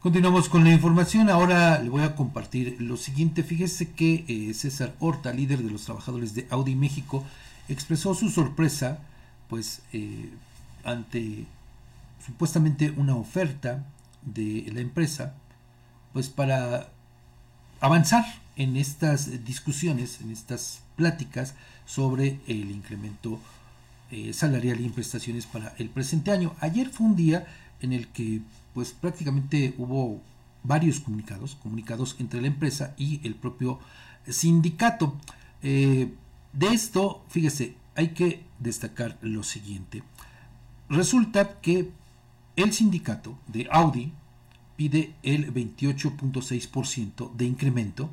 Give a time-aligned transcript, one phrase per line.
[0.00, 1.28] Continuamos con la información.
[1.28, 3.42] Ahora le voy a compartir lo siguiente.
[3.42, 7.22] Fíjese que eh, César Horta, líder de los trabajadores de Audi México,
[7.68, 9.00] expresó su sorpresa,
[9.50, 10.30] pues, eh,
[10.84, 11.44] ante
[12.24, 13.84] supuestamente una oferta
[14.22, 15.34] de la empresa,
[16.14, 16.88] pues, para
[17.82, 18.24] avanzar
[18.56, 21.52] en estas discusiones, en estas pláticas
[21.84, 23.38] sobre el incremento
[24.10, 26.54] eh, salarial y prestaciones para el presente año.
[26.60, 27.46] Ayer fue un día
[27.82, 28.40] en el que
[28.74, 30.20] pues prácticamente hubo
[30.62, 33.78] varios comunicados, comunicados entre la empresa y el propio
[34.28, 35.16] sindicato.
[35.62, 36.12] Eh,
[36.52, 40.02] de esto, fíjese, hay que destacar lo siguiente.
[40.88, 41.90] Resulta que
[42.56, 44.12] el sindicato de Audi
[44.76, 48.10] pide el 28.6% de incremento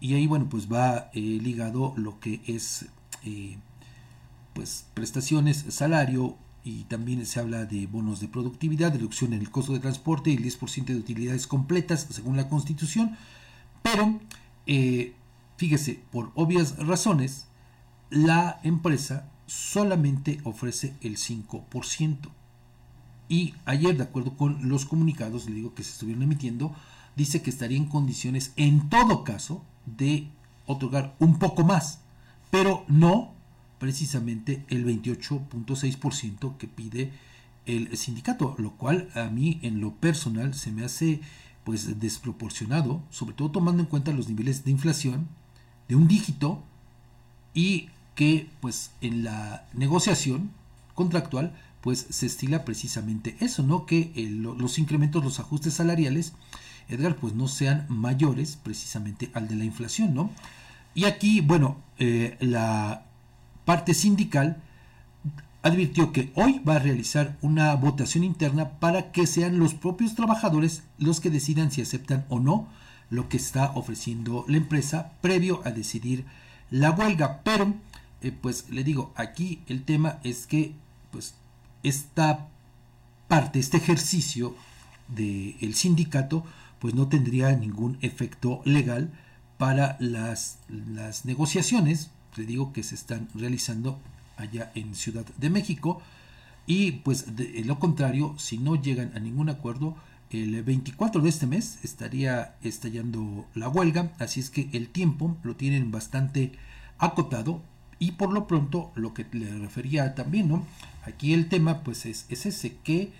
[0.00, 2.86] y ahí bueno pues va eh, ligado lo que es
[3.24, 3.56] eh,
[4.54, 9.74] pues prestaciones, salario, y también se habla de bonos de productividad, reducción en el costo
[9.74, 13.16] de transporte y el 10% de utilidades completas según la Constitución.
[13.82, 14.18] Pero,
[14.66, 15.12] eh,
[15.58, 17.46] fíjese, por obvias razones,
[18.08, 22.30] la empresa solamente ofrece el 5%.
[23.28, 26.74] Y ayer, de acuerdo con los comunicados, le digo que se estuvieron emitiendo,
[27.14, 30.28] dice que estaría en condiciones, en todo caso, de
[30.66, 32.00] otorgar un poco más,
[32.50, 33.33] pero no
[33.78, 37.12] precisamente el 28.6% que pide
[37.66, 41.20] el sindicato, lo cual a mí en lo personal se me hace
[41.64, 45.28] pues desproporcionado, sobre todo tomando en cuenta los niveles de inflación
[45.88, 46.62] de un dígito
[47.54, 50.50] y que pues en la negociación
[50.94, 53.86] contractual pues se estila precisamente eso, ¿no?
[53.86, 56.32] Que los incrementos, los ajustes salariales,
[56.88, 60.30] Edgar, pues no sean mayores precisamente al de la inflación, ¿no?
[60.94, 63.06] Y aquí, bueno, eh, la
[63.64, 64.62] parte sindical
[65.62, 70.82] advirtió que hoy va a realizar una votación interna para que sean los propios trabajadores
[70.98, 72.68] los que decidan si aceptan o no
[73.08, 76.26] lo que está ofreciendo la empresa previo a decidir
[76.70, 77.40] la huelga.
[77.44, 77.74] Pero,
[78.20, 80.74] eh, pues le digo, aquí el tema es que,
[81.10, 81.34] pues,
[81.82, 82.48] esta
[83.28, 84.54] parte, este ejercicio
[85.08, 86.44] del sindicato,
[86.78, 89.10] pues no tendría ningún efecto legal
[89.56, 93.98] para las, las negociaciones le digo que se están realizando
[94.36, 96.02] allá en Ciudad de México.
[96.66, 99.96] Y pues de lo contrario si no llegan a ningún acuerdo
[100.30, 104.12] el 24 de este mes estaría estallando la huelga.
[104.18, 106.52] Así es que el tiempo lo tienen bastante
[106.98, 107.62] acotado.
[107.98, 110.64] Y por lo pronto lo que le refería también no
[111.06, 113.12] aquí el tema pues es, es ese que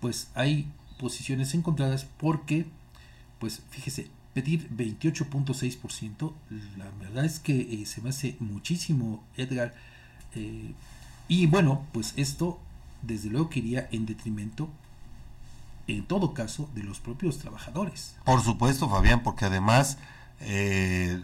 [0.00, 2.66] pues hay posiciones encontradas porque
[3.38, 6.32] pues fíjese pedir 28.6%,
[6.76, 9.74] la verdad es que eh, se me hace muchísimo, Edgar.
[10.34, 10.72] Eh,
[11.28, 12.58] y bueno, pues esto
[13.02, 14.68] desde luego que iría en detrimento,
[15.86, 18.14] en todo caso, de los propios trabajadores.
[18.24, 19.98] Por supuesto, Fabián, porque además,
[20.40, 21.20] eh,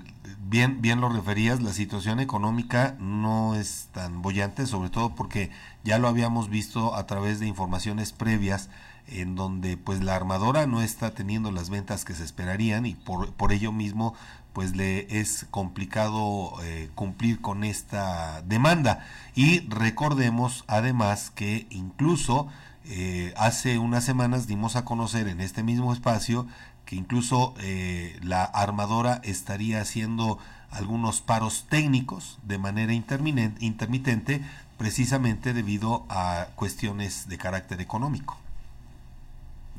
[0.49, 5.50] bien, bien lo referías, la situación económica no es tan bollante, sobre todo porque
[5.84, 8.69] ya lo habíamos visto a través de informaciones previas
[9.09, 13.33] en donde pues la armadora no está teniendo las ventas que se esperarían y por,
[13.33, 14.15] por ello mismo
[14.53, 22.49] pues le es complicado eh, cumplir con esta demanda y recordemos además que incluso
[22.87, 26.47] eh, hace unas semanas dimos a conocer en este mismo espacio
[26.84, 30.38] que incluso eh, la armadora estaría haciendo
[30.71, 34.43] algunos paros técnicos de manera intermitente
[34.78, 38.38] precisamente debido a cuestiones de carácter económico.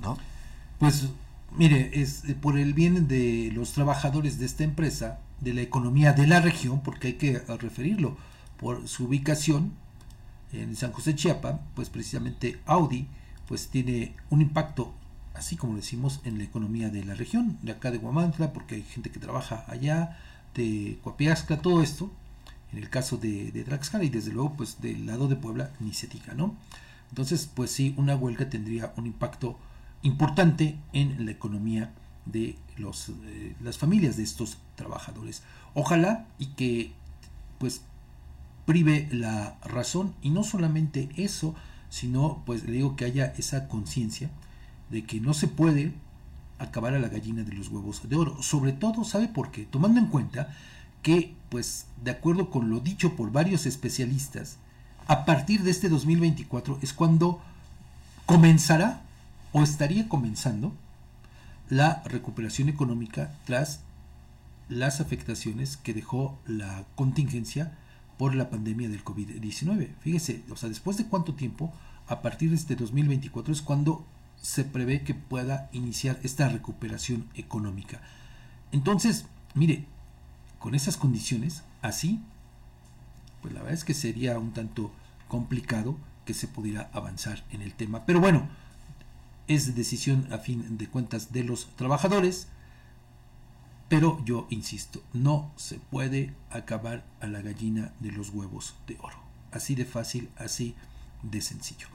[0.01, 0.17] ¿No?
[0.79, 1.07] Pues
[1.55, 6.13] mire, es eh, por el bien de los trabajadores de esta empresa, de la economía
[6.13, 8.17] de la región, porque hay que eh, referirlo
[8.59, 9.73] por su ubicación
[10.53, 13.07] en San José Chiapa, pues precisamente Audi
[13.47, 14.93] pues tiene un impacto
[15.37, 18.83] así como decimos en la economía de la región, de acá de Guamantla, porque hay
[18.83, 20.17] gente que trabaja allá,
[20.55, 22.11] de Coapiasca, todo esto,
[22.71, 26.07] en el caso de, de y desde luego pues del lado de Puebla ni se
[26.07, 26.55] diga, ¿no?
[27.09, 29.57] Entonces pues sí, una huelga tendría un impacto
[30.03, 31.93] importante en la economía
[32.25, 35.43] de los, eh, las familias de estos trabajadores.
[35.73, 36.91] Ojalá y que
[37.57, 37.81] pues
[38.65, 41.55] prive la razón y no solamente eso,
[41.89, 44.29] sino pues le digo que haya esa conciencia
[44.89, 45.93] de que no se puede
[46.59, 48.41] acabar a la gallina de los huevos de oro.
[48.41, 49.65] Sobre todo, ¿sabe por qué?
[49.65, 50.53] Tomando en cuenta
[51.01, 54.57] que, pues, de acuerdo con lo dicho por varios especialistas,
[55.07, 57.39] a partir de este 2024 es cuando
[58.25, 59.01] comenzará
[59.51, 60.73] o estaría comenzando
[61.69, 63.81] la recuperación económica tras
[64.69, 67.77] las afectaciones que dejó la contingencia
[68.17, 69.89] por la pandemia del COVID-19.
[69.99, 71.71] Fíjese, o sea, después de cuánto tiempo,
[72.07, 74.05] a partir de este 2024 es cuando
[74.41, 78.01] se prevé que pueda iniciar esta recuperación económica.
[78.71, 79.85] Entonces, mire,
[80.59, 82.21] con esas condiciones, así,
[83.41, 84.91] pues la verdad es que sería un tanto
[85.27, 88.05] complicado que se pudiera avanzar en el tema.
[88.05, 88.47] Pero bueno,
[89.47, 92.47] es decisión a fin de cuentas de los trabajadores.
[93.89, 99.17] Pero yo insisto, no se puede acabar a la gallina de los huevos de oro.
[99.51, 100.75] Así de fácil, así
[101.23, 101.87] de sencillo.